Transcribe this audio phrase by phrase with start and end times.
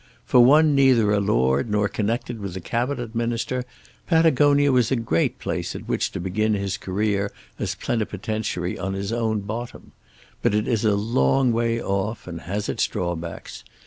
[0.25, 3.65] For one neither a lord nor connected with a Cabinet Minister
[4.07, 9.13] Patagonia was a great place at which to begin his career as Plenipotentiary on his
[9.13, 9.91] own bottom;
[10.41, 13.63] but it is a long way off and has its drawbacks.